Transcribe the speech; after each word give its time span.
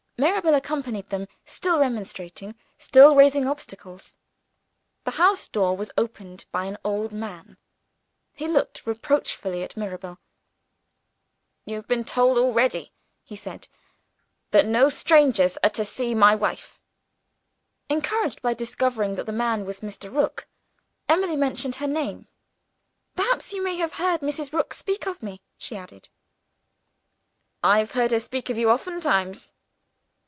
Mirabel 0.21 0.53
accompanied 0.53 1.09
them, 1.09 1.27
still 1.45 1.79
remonstrating, 1.79 2.53
still 2.77 3.15
raising 3.15 3.47
obstacles. 3.47 4.15
The 5.03 5.09
house 5.17 5.47
door 5.47 5.75
was 5.75 5.89
opened 5.97 6.45
by 6.51 6.65
an 6.65 6.77
old 6.83 7.11
man. 7.11 7.57
He 8.31 8.47
looked 8.47 8.85
reproachfully 8.85 9.63
at 9.63 9.75
Mirabel. 9.75 10.19
"You 11.65 11.75
have 11.77 11.87
been 11.87 12.03
told 12.03 12.37
already," 12.37 12.93
he 13.23 13.35
said, 13.35 13.67
"that 14.51 14.67
no 14.67 14.89
strangers 14.89 15.57
are 15.63 15.71
to 15.71 15.83
see 15.83 16.13
my 16.13 16.35
wife?" 16.35 16.79
Encouraged 17.89 18.43
by 18.43 18.53
discovering 18.53 19.15
that 19.15 19.25
the 19.25 19.31
man 19.31 19.65
was 19.65 19.79
Mr. 19.79 20.13
Rook, 20.13 20.45
Emily 21.09 21.35
mentioned 21.35 21.77
her 21.77 21.87
name. 21.87 22.27
"Perhaps 23.15 23.53
you 23.53 23.63
may 23.63 23.77
have 23.77 23.93
heard 23.93 24.21
Mrs. 24.21 24.53
Rook 24.53 24.75
speak 24.75 25.07
of 25.07 25.23
me," 25.23 25.41
she 25.57 25.75
added. 25.75 26.09
"I've 27.63 27.93
heard 27.93 28.11
her 28.11 28.19
speak 28.19 28.51
of 28.51 28.57
you 28.59 28.69
oftentimes." 28.69 29.53